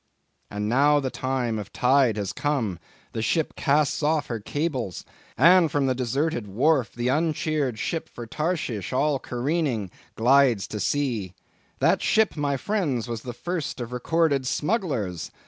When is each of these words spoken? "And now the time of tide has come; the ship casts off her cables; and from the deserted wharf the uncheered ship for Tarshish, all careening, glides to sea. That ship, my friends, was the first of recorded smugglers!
"And 0.49 0.67
now 0.67 0.99
the 0.99 1.11
time 1.11 1.59
of 1.59 1.71
tide 1.71 2.17
has 2.17 2.33
come; 2.33 2.79
the 3.11 3.21
ship 3.21 3.55
casts 3.55 4.01
off 4.01 4.25
her 4.29 4.39
cables; 4.39 5.05
and 5.37 5.71
from 5.71 5.85
the 5.85 5.93
deserted 5.93 6.47
wharf 6.47 6.91
the 6.95 7.09
uncheered 7.09 7.77
ship 7.77 8.09
for 8.09 8.25
Tarshish, 8.25 8.91
all 8.93 9.19
careening, 9.19 9.91
glides 10.15 10.65
to 10.69 10.79
sea. 10.79 11.35
That 11.77 12.01
ship, 12.01 12.35
my 12.35 12.57
friends, 12.57 13.07
was 13.07 13.21
the 13.21 13.31
first 13.31 13.79
of 13.79 13.93
recorded 13.93 14.47
smugglers! 14.47 15.29